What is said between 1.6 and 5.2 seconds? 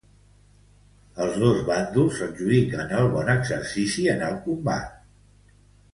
bàndols s'adjudiquen el bon exercici en el combat.